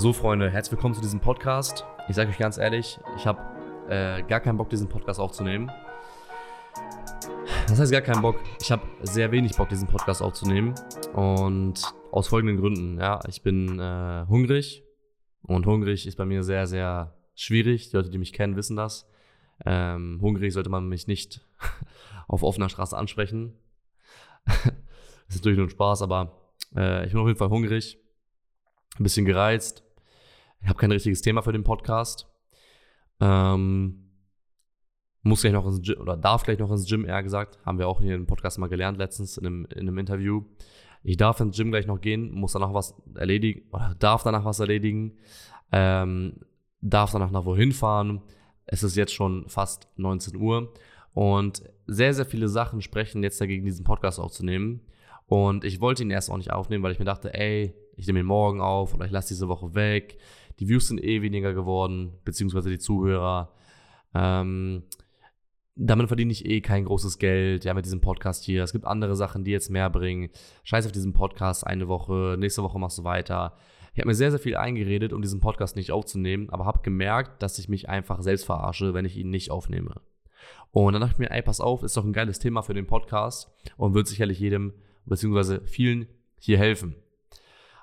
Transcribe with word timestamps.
So, 0.00 0.14
Freunde, 0.14 0.48
herzlich 0.48 0.72
willkommen 0.72 0.94
zu 0.94 1.02
diesem 1.02 1.20
Podcast. 1.20 1.84
Ich 2.08 2.16
sage 2.16 2.30
euch 2.30 2.38
ganz 2.38 2.56
ehrlich, 2.56 2.98
ich 3.18 3.26
habe 3.26 3.38
äh, 3.90 4.22
gar 4.22 4.40
keinen 4.40 4.56
Bock, 4.56 4.70
diesen 4.70 4.88
Podcast 4.88 5.20
aufzunehmen. 5.20 5.70
Das 7.68 7.78
heißt 7.78 7.92
gar 7.92 8.00
keinen 8.00 8.22
Bock. 8.22 8.36
Ich 8.62 8.72
habe 8.72 8.80
sehr 9.02 9.30
wenig 9.30 9.58
Bock, 9.58 9.68
diesen 9.68 9.86
Podcast 9.86 10.22
aufzunehmen. 10.22 10.74
Und 11.12 11.82
aus 12.12 12.28
folgenden 12.28 12.56
Gründen. 12.56 12.98
Ja, 12.98 13.20
ich 13.28 13.42
bin 13.42 13.78
äh, 13.78 14.24
hungrig. 14.26 14.84
Und 15.42 15.66
hungrig 15.66 16.06
ist 16.06 16.16
bei 16.16 16.24
mir 16.24 16.44
sehr, 16.44 16.66
sehr 16.66 17.14
schwierig. 17.34 17.90
Die 17.90 17.96
Leute, 17.96 18.08
die 18.08 18.16
mich 18.16 18.32
kennen, 18.32 18.56
wissen 18.56 18.76
das. 18.76 19.06
Ähm, 19.66 20.18
hungrig 20.22 20.54
sollte 20.54 20.70
man 20.70 20.88
mich 20.88 21.08
nicht 21.08 21.46
auf 22.26 22.42
offener 22.42 22.70
Straße 22.70 22.96
ansprechen. 22.96 23.52
das 24.46 24.56
ist 25.28 25.36
natürlich 25.36 25.58
nur 25.58 25.66
ein 25.66 25.70
Spaß, 25.70 26.00
aber 26.00 26.38
äh, 26.74 27.04
ich 27.04 27.12
bin 27.12 27.20
auf 27.20 27.26
jeden 27.26 27.38
Fall 27.38 27.50
hungrig. 27.50 27.98
Ein 28.98 29.02
bisschen 29.02 29.26
gereizt. 29.26 29.84
Ich 30.62 30.68
habe 30.68 30.78
kein 30.78 30.92
richtiges 30.92 31.22
Thema 31.22 31.42
für 31.42 31.52
den 31.52 31.64
Podcast. 31.64 32.26
Ähm, 33.20 34.10
muss 35.22 35.42
gleich 35.42 35.52
noch 35.52 35.66
ins 35.66 35.82
Gym, 35.82 36.00
oder 36.00 36.16
darf 36.16 36.42
gleich 36.42 36.58
noch 36.58 36.70
ins 36.70 36.88
Gym, 36.88 37.04
eher 37.04 37.22
gesagt. 37.22 37.58
Haben 37.64 37.78
wir 37.78 37.88
auch 37.88 38.00
hier 38.00 38.14
im 38.14 38.26
Podcast 38.26 38.58
mal 38.58 38.68
gelernt, 38.68 38.98
letztens 38.98 39.36
in 39.36 39.46
einem, 39.46 39.66
in 39.66 39.80
einem 39.80 39.98
Interview. 39.98 40.44
Ich 41.02 41.16
darf 41.16 41.40
ins 41.40 41.56
Gym 41.56 41.70
gleich 41.70 41.86
noch 41.86 42.00
gehen, 42.00 42.32
muss 42.32 42.52
danach 42.52 42.74
was 42.74 42.94
erledigen, 43.14 43.62
oder 43.72 43.94
darf 43.98 44.22
danach 44.22 44.44
was 44.44 44.60
erledigen, 44.60 45.16
ähm, 45.72 46.40
darf 46.80 47.12
danach 47.12 47.30
nach 47.30 47.44
wohin 47.44 47.72
fahren. 47.72 48.22
Es 48.66 48.82
ist 48.82 48.96
jetzt 48.96 49.14
schon 49.14 49.48
fast 49.48 49.88
19 49.96 50.36
Uhr 50.36 50.72
und 51.12 51.62
sehr, 51.86 52.14
sehr 52.14 52.26
viele 52.26 52.48
Sachen 52.48 52.82
sprechen 52.82 53.22
jetzt 53.22 53.40
dagegen, 53.40 53.64
diesen 53.64 53.84
Podcast 53.84 54.20
aufzunehmen. 54.20 54.80
Und 55.30 55.62
ich 55.62 55.80
wollte 55.80 56.02
ihn 56.02 56.10
erst 56.10 56.28
auch 56.28 56.36
nicht 56.38 56.50
aufnehmen, 56.52 56.82
weil 56.82 56.90
ich 56.90 56.98
mir 56.98 57.04
dachte, 57.04 57.32
ey, 57.32 57.72
ich 57.94 58.04
nehme 58.08 58.18
ihn 58.18 58.26
morgen 58.26 58.60
auf 58.60 58.94
oder 58.94 59.04
ich 59.04 59.12
lasse 59.12 59.28
diese 59.28 59.46
Woche 59.46 59.76
weg. 59.76 60.18
Die 60.58 60.68
Views 60.68 60.88
sind 60.88 61.00
eh 61.04 61.22
weniger 61.22 61.54
geworden, 61.54 62.18
beziehungsweise 62.24 62.68
die 62.68 62.80
Zuhörer. 62.80 63.52
Ähm, 64.12 64.82
damit 65.76 66.08
verdiene 66.08 66.32
ich 66.32 66.46
eh 66.46 66.60
kein 66.60 66.84
großes 66.84 67.18
Geld, 67.18 67.64
ja, 67.64 67.74
mit 67.74 67.84
diesem 67.84 68.00
Podcast 68.00 68.42
hier. 68.42 68.64
Es 68.64 68.72
gibt 68.72 68.84
andere 68.84 69.14
Sachen, 69.14 69.44
die 69.44 69.52
jetzt 69.52 69.70
mehr 69.70 69.88
bringen. 69.88 70.30
Scheiß 70.64 70.84
auf 70.84 70.90
diesen 70.90 71.12
Podcast 71.12 71.64
eine 71.64 71.86
Woche, 71.86 72.34
nächste 72.36 72.64
Woche 72.64 72.80
machst 72.80 72.98
du 72.98 73.04
weiter. 73.04 73.56
Ich 73.94 74.00
habe 74.00 74.08
mir 74.08 74.16
sehr, 74.16 74.32
sehr 74.32 74.40
viel 74.40 74.56
eingeredet, 74.56 75.12
um 75.12 75.22
diesen 75.22 75.38
Podcast 75.38 75.76
nicht 75.76 75.92
aufzunehmen, 75.92 76.50
aber 76.50 76.64
habe 76.64 76.82
gemerkt, 76.82 77.40
dass 77.40 77.56
ich 77.60 77.68
mich 77.68 77.88
einfach 77.88 78.20
selbst 78.22 78.46
verarsche, 78.46 78.94
wenn 78.94 79.04
ich 79.04 79.16
ihn 79.16 79.30
nicht 79.30 79.52
aufnehme. 79.52 80.00
Und 80.72 80.94
dann 80.94 81.02
dachte 81.02 81.14
ich 81.14 81.18
mir, 81.20 81.30
ey, 81.30 81.42
pass 81.42 81.60
auf, 81.60 81.84
ist 81.84 81.96
doch 81.96 82.04
ein 82.04 82.12
geiles 82.12 82.40
Thema 82.40 82.62
für 82.62 82.74
den 82.74 82.88
Podcast 82.88 83.48
und 83.76 83.94
wird 83.94 84.08
sicherlich 84.08 84.40
jedem, 84.40 84.72
beziehungsweise 85.04 85.62
vielen 85.64 86.06
hier 86.38 86.58
helfen. 86.58 86.96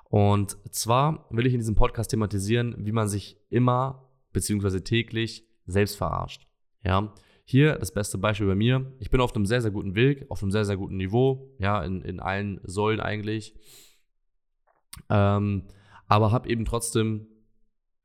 Und 0.04 0.56
zwar 0.70 1.26
will 1.30 1.46
ich 1.46 1.52
in 1.52 1.60
diesem 1.60 1.74
Podcast 1.74 2.10
thematisieren, 2.10 2.74
wie 2.78 2.92
man 2.92 3.08
sich 3.08 3.36
immer, 3.50 4.08
beziehungsweise 4.32 4.82
täglich 4.82 5.46
selbst 5.66 5.96
verarscht. 5.96 6.46
Ja, 6.82 7.12
hier 7.44 7.76
das 7.76 7.92
beste 7.92 8.18
Beispiel 8.18 8.46
bei 8.46 8.54
mir. 8.54 8.92
Ich 9.00 9.10
bin 9.10 9.20
auf 9.20 9.34
einem 9.34 9.46
sehr, 9.46 9.62
sehr 9.62 9.70
guten 9.70 9.94
Weg, 9.94 10.26
auf 10.30 10.42
einem 10.42 10.50
sehr, 10.50 10.64
sehr 10.64 10.76
guten 10.76 10.96
Niveau, 10.96 11.54
ja, 11.58 11.82
in, 11.82 12.02
in 12.02 12.20
allen 12.20 12.60
Säulen 12.64 13.00
eigentlich. 13.00 13.54
Ähm, 15.10 15.64
aber 16.06 16.32
habe 16.32 16.48
eben 16.48 16.64
trotzdem 16.64 17.26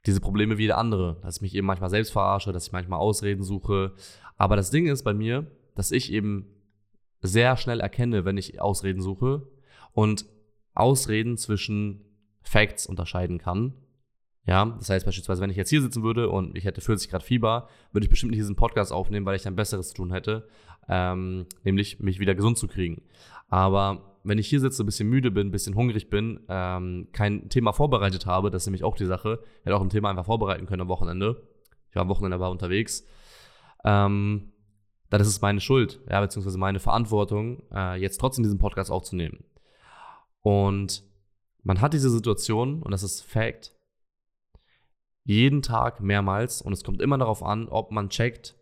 diese 0.06 0.20
Probleme 0.20 0.58
wie 0.58 0.68
der 0.68 0.78
andere, 0.78 1.20
dass 1.22 1.38
ich 1.38 1.42
mich 1.42 1.56
eben 1.56 1.68
manchmal 1.68 1.90
selbst 1.90 2.12
verarsche, 2.12 2.52
dass 2.52 2.68
ich 2.68 2.72
manchmal 2.74 3.00
Ausreden 3.00 3.44
suche. 3.44 3.94
Aber 4.38 4.56
das 4.56 4.72
Ding 4.72 4.88
ist 4.88 5.04
bei 5.04 5.14
mir, 5.14 5.50
dass 5.76 5.92
ich 5.92 6.12
eben 6.12 6.48
sehr 7.24 7.58
schnell 7.58 7.80
erkenne, 7.80 8.26
wenn 8.26 8.38
ich 8.38 8.62
Ausreden 8.62 9.02
suche 9.02 9.48
und 9.94 10.26
Ausreden 10.76 11.38
zwischen 11.38 12.06
Facts 12.42 12.86
unterscheiden 12.86 13.40
kann 13.40 13.74
ja, 14.46 14.66
das 14.66 14.90
heißt 14.90 15.06
beispielsweise, 15.06 15.42
wenn 15.42 15.50
ich 15.50 15.56
jetzt 15.56 15.70
hier 15.70 15.82
sitzen 15.82 16.04
würde 16.04 16.30
und 16.30 16.58
ich 16.58 16.66
hätte 16.66 16.82
40 16.82 17.10
Grad 17.10 17.24
Fieber, 17.24 17.70
würde 17.94 18.06
ich 18.06 18.10
bestimmt 18.10 18.32
nicht 18.32 18.42
diesen 18.42 18.58
Podcast 18.58 18.92
aufnehmen, 18.92 19.26
weil 19.26 19.38
ich 19.38 19.44
dann 19.44 19.56
Besseres 19.56 19.90
zu 19.90 19.96
tun 19.96 20.12
hätte, 20.12 20.48
ähm, 20.90 21.46
nämlich 21.64 22.00
mich 22.00 22.20
wieder 22.20 22.36
gesund 22.36 22.58
zu 22.58 22.68
kriegen. 22.68 23.04
Aber 23.48 24.18
wenn 24.26 24.38
ich 24.38 24.50
hier 24.50 24.60
sitze, 24.60 24.84
ein 24.84 24.86
bisschen 24.86 25.08
müde 25.08 25.32
bin, 25.32 25.48
ein 25.48 25.52
bisschen 25.52 25.76
hungrig 25.76 26.10
bin, 26.10 26.42
ähm, 26.50 27.08
kein 27.14 27.48
Thema 27.48 27.72
vorbereitet 27.72 28.26
habe, 28.26 28.52
das 28.52 28.64
ist 28.64 28.68
nämlich 28.68 28.84
auch 28.84 28.98
die 28.98 29.06
Sache, 29.06 29.40
ich 29.60 29.66
hätte 29.66 29.78
auch 29.78 29.82
ein 29.82 29.90
Thema 29.90 30.10
einfach 30.10 30.26
vorbereiten 30.26 30.66
können 30.66 30.82
am 30.82 30.88
Wochenende. 30.90 31.42
Ich 31.90 31.96
war 31.96 32.02
am 32.02 32.10
Wochenende 32.10 32.36
aber 32.36 32.50
unterwegs. 32.50 33.06
Ähm, 33.86 34.52
dann 35.10 35.22
ist 35.22 35.28
es 35.28 35.42
meine 35.42 35.62
Schuld, 35.62 36.02
ja, 36.10 36.20
beziehungsweise 36.22 36.58
meine 36.58 36.80
Verantwortung, 36.80 37.64
äh, 37.72 38.00
jetzt 38.00 38.18
trotzdem 38.18 38.44
diesen 38.44 38.60
Podcast 38.60 38.92
aufzunehmen. 38.92 39.44
Und 40.42 41.04
man 41.64 41.82
hat 41.82 41.94
diese 41.94 42.10
Situation, 42.10 42.82
und 42.82 42.92
das 42.92 43.04
ist 43.04 43.22
Fact, 43.22 43.74
jeden 45.24 45.62
Tag 45.62 46.02
mehrmals 46.02 46.62
und 46.62 46.74
es 46.74 46.84
kommt 46.84 47.02
immer 47.02 47.18
darauf 47.18 47.44
an, 47.44 47.70
ob 47.70 47.92
man 47.92 48.10
checkt, 48.10 48.56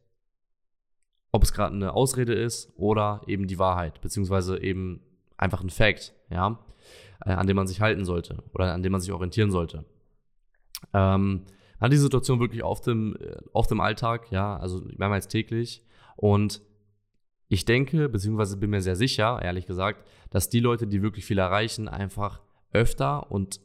ob 1.31 1.44
es 1.44 1.53
gerade 1.53 1.75
eine 1.75 1.94
Ausrede 1.94 2.34
ist 2.34 2.72
oder 2.75 3.22
eben 3.25 3.47
die 3.47 3.58
Wahrheit, 3.58 4.02
beziehungsweise 4.02 4.62
eben 4.62 5.02
einfach 5.38 5.63
ein 5.63 5.69
Fact, 5.69 6.13
ja, 6.29 6.59
äh, 7.25 7.31
an 7.31 7.47
dem 7.47 7.56
man 7.56 7.68
sich 7.68 7.81
halten 7.81 8.06
sollte 8.06 8.44
oder 8.53 8.73
an 8.73 8.84
dem 8.84 8.91
man 8.91 9.02
sich 9.02 9.12
orientieren 9.12 9.52
sollte. 9.52 9.85
Ähm, 10.94 11.46
man 11.79 11.88
hat 11.88 11.94
die 11.94 11.97
Situation 11.97 12.40
wirklich 12.40 12.63
oft 12.63 12.88
im, 12.88 13.18
oft 13.53 13.72
im 13.72 13.81
Alltag, 13.81 14.31
ja, 14.31 14.56
also 14.58 14.84
mehrmals 14.97 15.28
täglich 15.28 15.84
und 16.16 16.61
ich 17.47 17.66
denke, 17.66 18.07
beziehungsweise 18.07 18.57
bin 18.57 18.69
mir 18.69 18.81
sehr 18.81 18.95
sicher, 18.95 19.41
ehrlich 19.41 19.66
gesagt, 19.66 20.07
dass 20.29 20.49
die 20.49 20.61
Leute, 20.61 20.88
die 20.88 21.01
wirklich 21.01 21.25
viel 21.25 21.38
erreichen, 21.38 21.89
einfach 21.89 22.41
öfter 22.72 23.29
und 23.29 23.59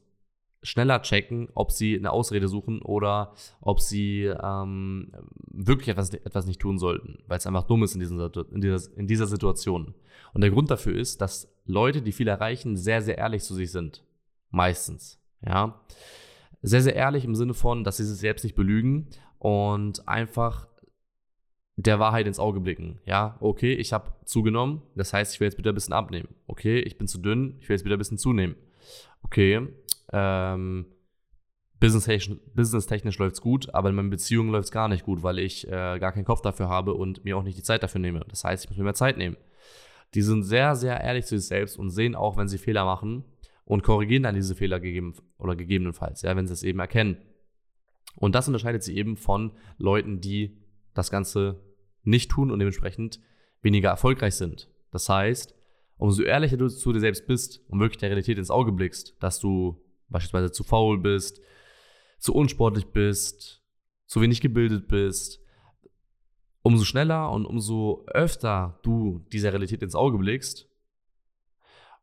schneller 0.62 1.00
checken, 1.02 1.48
ob 1.54 1.70
sie 1.70 1.96
eine 1.96 2.10
Ausrede 2.10 2.48
suchen 2.48 2.82
oder 2.82 3.32
ob 3.60 3.80
sie 3.80 4.24
ähm, 4.24 5.12
wirklich 5.52 5.88
etwas, 5.88 6.12
etwas 6.12 6.46
nicht 6.46 6.60
tun 6.60 6.78
sollten, 6.78 7.18
weil 7.28 7.38
es 7.38 7.46
einfach 7.46 7.62
dumm 7.62 7.84
ist 7.84 7.94
in, 7.94 8.00
diesen, 8.00 8.18
in, 8.18 8.60
dieser, 8.60 8.96
in 8.96 9.06
dieser 9.06 9.26
Situation. 9.26 9.94
Und 10.32 10.40
der 10.40 10.50
Grund 10.50 10.70
dafür 10.70 10.96
ist, 10.96 11.20
dass 11.20 11.48
Leute, 11.64 12.02
die 12.02 12.12
viel 12.12 12.28
erreichen, 12.28 12.76
sehr, 12.76 13.02
sehr 13.02 13.18
ehrlich 13.18 13.44
zu 13.44 13.54
sich 13.54 13.70
sind. 13.70 14.02
Meistens. 14.50 15.20
Ja. 15.46 15.80
Sehr, 16.62 16.82
sehr 16.82 16.96
ehrlich 16.96 17.24
im 17.24 17.36
Sinne 17.36 17.54
von, 17.54 17.84
dass 17.84 17.98
sie 17.98 18.04
sich 18.04 18.18
selbst 18.18 18.42
nicht 18.42 18.56
belügen 18.56 19.08
und 19.38 20.08
einfach 20.08 20.66
der 21.76 21.98
Wahrheit 21.98 22.26
ins 22.26 22.38
Auge 22.38 22.60
blicken. 22.60 23.00
Ja, 23.04 23.36
okay, 23.40 23.74
ich 23.74 23.92
habe 23.92 24.12
zugenommen, 24.24 24.82
das 24.94 25.12
heißt, 25.12 25.34
ich 25.34 25.40
will 25.40 25.46
jetzt 25.46 25.56
bitte 25.56 25.68
ein 25.68 25.74
bisschen 25.74 25.92
abnehmen. 25.92 26.28
Okay, 26.46 26.80
ich 26.80 26.96
bin 26.96 27.06
zu 27.06 27.18
dünn, 27.18 27.56
ich 27.60 27.68
will 27.68 27.76
jetzt 27.76 27.84
wieder 27.84 27.96
ein 27.96 27.98
bisschen 27.98 28.18
zunehmen. 28.18 28.56
Okay, 29.22 29.68
ähm, 30.12 30.86
businesstechnisch, 31.78 32.38
businesstechnisch 32.54 33.18
läuft 33.18 33.34
es 33.34 33.40
gut, 33.42 33.74
aber 33.74 33.90
in 33.90 33.94
meinen 33.94 34.10
Beziehungen 34.10 34.50
läuft 34.50 34.66
es 34.66 34.72
gar 34.72 34.88
nicht 34.88 35.04
gut, 35.04 35.22
weil 35.22 35.38
ich 35.38 35.66
äh, 35.68 35.98
gar 35.98 36.12
keinen 36.12 36.24
Kopf 36.24 36.40
dafür 36.40 36.68
habe 36.68 36.94
und 36.94 37.24
mir 37.24 37.36
auch 37.36 37.42
nicht 37.42 37.58
die 37.58 37.62
Zeit 37.62 37.82
dafür 37.82 38.00
nehme. 38.00 38.24
Das 38.28 38.44
heißt, 38.44 38.64
ich 38.64 38.70
muss 38.70 38.78
mir 38.78 38.84
mehr 38.84 38.94
Zeit 38.94 39.18
nehmen. 39.18 39.36
Die 40.14 40.22
sind 40.22 40.44
sehr, 40.44 40.76
sehr 40.76 41.00
ehrlich 41.00 41.26
zu 41.26 41.38
sich 41.38 41.48
selbst 41.48 41.78
und 41.78 41.90
sehen 41.90 42.14
auch, 42.14 42.38
wenn 42.38 42.48
sie 42.48 42.58
Fehler 42.58 42.86
machen 42.86 43.24
und 43.66 43.82
korrigieren 43.82 44.22
dann 44.22 44.34
diese 44.34 44.54
Fehler 44.54 44.80
gegeben, 44.80 45.14
oder 45.36 45.56
gegebenenfalls, 45.56 46.22
ja, 46.22 46.34
wenn 46.36 46.46
sie 46.46 46.54
es 46.54 46.62
eben 46.62 46.78
erkennen. 46.78 47.18
Und 48.14 48.34
das 48.34 48.46
unterscheidet 48.46 48.82
sie 48.82 48.96
eben 48.96 49.18
von 49.18 49.52
Leuten, 49.76 50.22
die 50.22 50.56
das 50.94 51.10
Ganze 51.10 51.60
nicht 52.06 52.30
tun 52.30 52.50
und 52.50 52.58
dementsprechend 52.58 53.20
weniger 53.62 53.90
erfolgreich 53.90 54.34
sind. 54.34 54.70
Das 54.90 55.08
heißt, 55.08 55.54
umso 55.98 56.22
ehrlicher 56.22 56.56
du 56.56 56.68
zu 56.68 56.92
dir 56.92 57.00
selbst 57.00 57.26
bist 57.26 57.60
und 57.68 57.80
wirklich 57.80 57.98
der 57.98 58.10
Realität 58.10 58.38
ins 58.38 58.50
Auge 58.50 58.72
blickst, 58.72 59.16
dass 59.20 59.40
du 59.40 59.82
beispielsweise 60.08 60.52
zu 60.52 60.64
faul 60.64 60.98
bist, 60.98 61.40
zu 62.18 62.34
unsportlich 62.34 62.86
bist, 62.86 63.62
zu 64.06 64.20
wenig 64.20 64.40
gebildet 64.40 64.88
bist, 64.88 65.40
umso 66.62 66.84
schneller 66.84 67.30
und 67.30 67.46
umso 67.46 68.04
öfter 68.06 68.78
du 68.82 69.24
dieser 69.32 69.52
Realität 69.52 69.82
ins 69.82 69.94
Auge 69.94 70.18
blickst, 70.18 70.68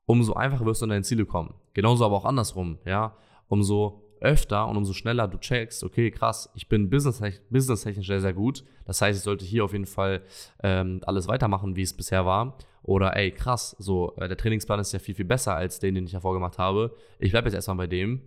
umso 0.06 0.34
einfacher 0.34 0.66
wirst 0.66 0.82
du 0.82 0.86
an 0.86 0.90
deine 0.90 1.04
Ziele 1.04 1.26
kommen. 1.26 1.56
Genauso 1.74 2.06
aber 2.06 2.18
auch 2.18 2.26
andersrum, 2.26 2.80
ja. 2.86 3.18
Umso 3.48 4.13
öfter 4.24 4.68
und 4.68 4.78
umso 4.78 4.94
schneller 4.94 5.28
du 5.28 5.38
checkst, 5.38 5.84
okay, 5.84 6.10
krass, 6.10 6.50
ich 6.56 6.68
bin 6.68 6.90
businesstechnisch 6.90 7.42
business 7.50 7.82
sehr, 7.82 8.22
sehr 8.22 8.34
gut. 8.34 8.64
Das 8.86 9.02
heißt, 9.02 9.18
ich 9.18 9.24
sollte 9.24 9.46
hier 9.46 9.66
auf 9.66 9.74
jeden 9.74 9.86
Fall 9.86 10.22
ähm, 10.64 11.02
alles 11.06 11.28
weitermachen, 11.28 11.76
wie 11.76 11.82
es 11.82 11.94
bisher 11.94 12.26
war. 12.26 12.58
Oder 12.82 13.16
ey, 13.16 13.32
krass, 13.32 13.76
so, 13.80 14.16
äh, 14.18 14.28
der 14.28 14.38
Trainingsplan 14.38 14.80
ist 14.80 14.92
ja 14.92 15.00
viel, 15.00 15.16
viel 15.16 15.26
besser 15.26 15.56
als 15.56 15.80
den, 15.80 15.96
den 15.96 16.06
ich 16.06 16.12
davor 16.12 16.34
gemacht 16.34 16.58
habe. 16.58 16.96
Ich 17.20 17.32
bleibe 17.32 17.48
jetzt 17.48 17.56
erstmal 17.56 17.78
bei 17.78 17.88
dem. 17.88 18.22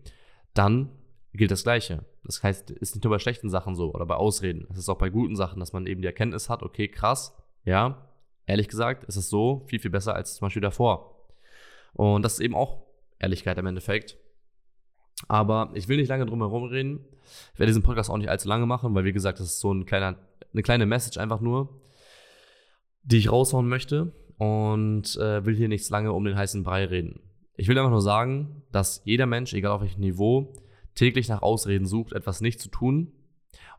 Dann 0.54 0.90
gilt 1.32 1.50
das 1.50 1.64
Gleiche. 1.64 2.04
Das 2.24 2.42
heißt, 2.42 2.70
ist 2.70 2.94
nicht 2.94 3.04
nur 3.04 3.12
bei 3.12 3.18
schlechten 3.18 3.50
Sachen 3.50 3.74
so 3.74 3.92
oder 3.92 4.06
bei 4.06 4.14
Ausreden. 4.14 4.66
Es 4.70 4.78
ist 4.78 4.88
auch 4.88 4.98
bei 4.98 5.10
guten 5.10 5.36
Sachen, 5.36 5.60
dass 5.60 5.72
man 5.72 5.86
eben 5.86 6.00
die 6.00 6.06
Erkenntnis 6.06 6.48
hat, 6.48 6.62
okay, 6.62 6.88
krass, 6.88 7.36
ja, 7.64 8.08
ehrlich 8.46 8.68
gesagt, 8.68 9.04
ist 9.04 9.16
es 9.16 9.28
so 9.28 9.64
viel, 9.66 9.78
viel 9.78 9.90
besser 9.90 10.14
als 10.14 10.36
zum 10.36 10.46
Beispiel 10.46 10.62
davor. 10.62 11.26
Und 11.92 12.22
das 12.22 12.34
ist 12.34 12.40
eben 12.40 12.54
auch 12.54 12.82
Ehrlichkeit 13.18 13.58
im 13.58 13.66
Endeffekt. 13.66 14.16
Aber 15.28 15.70
ich 15.74 15.88
will 15.88 15.96
nicht 15.96 16.08
lange 16.08 16.26
drum 16.26 16.40
herum 16.40 16.64
reden. 16.64 17.04
Ich 17.54 17.58
werde 17.58 17.70
diesen 17.70 17.82
Podcast 17.82 18.10
auch 18.10 18.18
nicht 18.18 18.28
allzu 18.28 18.48
lange 18.48 18.66
machen, 18.66 18.94
weil 18.94 19.04
wie 19.04 19.12
gesagt, 19.12 19.40
das 19.40 19.46
ist 19.46 19.60
so 19.60 19.72
ein 19.72 19.86
kleiner, 19.86 20.16
eine 20.52 20.62
kleine 20.62 20.86
Message 20.86 21.18
einfach 21.18 21.40
nur, 21.40 21.80
die 23.02 23.18
ich 23.18 23.30
raushauen 23.30 23.68
möchte 23.68 24.12
und 24.38 25.16
äh, 25.16 25.44
will 25.44 25.56
hier 25.56 25.68
nichts 25.68 25.90
lange 25.90 26.12
um 26.12 26.24
den 26.24 26.36
heißen 26.36 26.62
Brei 26.62 26.84
reden. 26.84 27.20
Ich 27.56 27.68
will 27.68 27.78
einfach 27.78 27.90
nur 27.90 28.02
sagen, 28.02 28.62
dass 28.70 29.02
jeder 29.04 29.26
Mensch, 29.26 29.54
egal 29.54 29.72
auf 29.72 29.80
welchem 29.80 30.00
Niveau, 30.00 30.54
täglich 30.94 31.28
nach 31.28 31.42
Ausreden 31.42 31.86
sucht, 31.86 32.12
etwas 32.12 32.40
nicht 32.40 32.60
zu 32.60 32.68
tun 32.68 33.12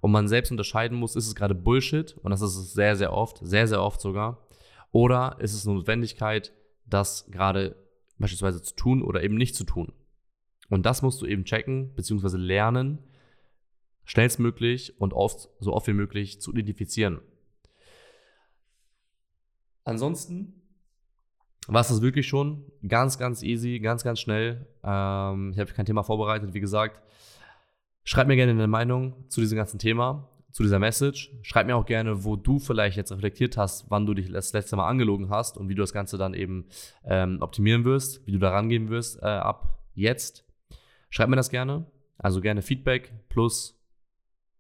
und 0.01 0.12
man 0.12 0.28
selbst 0.28 0.51
unterscheiden 0.51 0.98
muss, 0.98 1.16
ist 1.16 1.28
es 1.28 1.36
gerade 1.36 1.56
Bullshit 1.56 2.18
und 2.24 2.31
das 2.31 2.42
ist 2.42 2.56
es 2.56 2.74
sehr, 2.74 2.95
sehr 2.95 3.13
oft, 3.13 3.39
sehr, 3.42 3.68
sehr 3.68 3.81
oft 3.81 4.01
sogar, 4.01 4.48
oder 4.92 5.38
ist 5.39 5.54
es 5.54 5.68
eine 5.68 5.75
Notwendigkeit, 5.75 6.54
das 6.86 7.28
gerade 7.30 7.75
beispielsweise 8.18 8.62
zu 8.63 8.75
tun 8.75 9.04
oder 9.04 9.24
eben 9.24 9.36
nicht 9.36 9.56
zu 9.56 9.63
tun. 9.63 9.94
Und 10.69 10.86
das 10.86 11.02
musst 11.02 11.22
du 11.22 11.25
eben 11.25 11.46
checken, 11.46 11.94
beziehungsweise 11.96 12.38
lernen, 12.38 13.00
schnellstmöglich 14.04 15.00
und 15.00 15.14
oft, 15.14 15.50
so 15.60 15.74
oft 15.74 15.88
wie 15.88 15.94
möglich 15.94 16.42
zu 16.42 16.54
identifizieren. 16.54 17.19
Ansonsten 19.84 20.62
war 21.68 21.81
es 21.81 21.90
das 21.90 22.02
wirklich 22.02 22.28
schon. 22.28 22.72
Ganz, 22.88 23.18
ganz 23.18 23.44
easy, 23.44 23.80
ganz, 23.80 24.04
ganz 24.04 24.19
schnell. 24.19 24.68
Ähm, 24.84 25.52
ich 25.54 25.60
habe 25.60 25.72
kein 25.74 25.86
Thema 25.86 26.04
vorbereitet, 26.04 26.54
wie 26.54 26.60
gesagt. 26.60 27.02
Schreib 28.04 28.28
mir 28.28 28.38
gerne 28.38 28.54
deine 28.54 28.68
Meinung 28.68 29.30
zu 29.30 29.42
diesem 29.42 29.58
ganzen 29.58 29.80
Thema, 29.80 30.30
zu 30.52 30.63
dieser 30.63 30.80
Message. 30.80 31.31
Schreib 31.42 31.68
mir 31.68 31.75
auch 31.75 31.86
gerne, 31.86 32.24
wo 32.24 32.38
du 32.38 32.60
vielleicht 32.60 32.96
jetzt 32.96 33.12
reflektiert 33.12 33.58
hast, 33.58 33.90
wann 33.90 34.06
du 34.06 34.13
dich 34.13 34.31
das 34.31 34.54
letzte 34.54 34.78
Mal 34.78 34.88
angelogen 34.88 35.30
hast 35.30 35.58
und 35.58 35.68
wie 35.68 35.75
du 35.75 35.81
das 35.81 35.92
Ganze 35.92 36.18
dann 36.18 36.34
eben 36.34 36.68
ähm, 37.04 37.42
optimieren 37.42 37.84
wirst, 37.84 38.25
wie 38.25 38.31
du 38.31 38.40
da 38.40 38.52
rangehen 38.52 38.90
wirst 38.90 39.22
äh, 39.22 39.25
ab 39.25 39.84
jetzt. 39.94 40.47
Schreib 41.09 41.30
mir 41.30 41.36
das 41.36 41.50
gerne. 41.50 41.86
Also 42.18 42.42
gerne 42.42 42.62
Feedback 42.62 43.13
plus, 43.30 43.80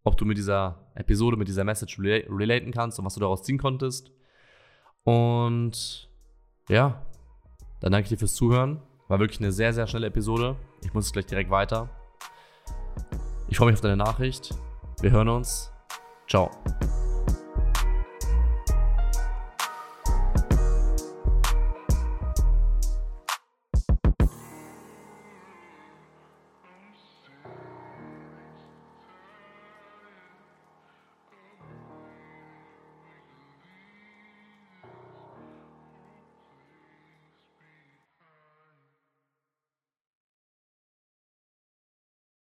ob 0.03 0.17
du 0.17 0.25
mit 0.25 0.37
dieser 0.37 0.91
Episode, 0.95 1.37
mit 1.37 1.47
dieser 1.47 1.63
Message 1.63 1.99
relaten 1.99 2.71
kannst 2.71 2.99
und 2.99 3.05
was 3.05 3.15
du 3.15 3.19
daraus 3.19 3.43
ziehen 3.43 3.57
konntest. 3.57 4.11
Und 5.03 6.09
ja, 6.69 7.05
dann 7.79 7.91
danke 7.91 8.05
ich 8.05 8.09
dir 8.09 8.17
fürs 8.17 8.35
Zuhören. 8.35 8.81
War 9.07 9.19
wirklich 9.19 9.39
eine 9.39 9.51
sehr, 9.51 9.73
sehr 9.73 9.87
schnelle 9.87 10.07
Episode. 10.07 10.55
Ich 10.83 10.93
muss 10.93 11.11
gleich 11.11 11.25
direkt 11.25 11.49
weiter. 11.49 11.89
Ich 13.47 13.57
freue 13.57 13.67
mich 13.67 13.75
auf 13.75 13.81
deine 13.81 13.97
Nachricht. 13.97 14.53
Wir 15.01 15.11
hören 15.11 15.29
uns. 15.29 15.71
Ciao. 16.27 16.51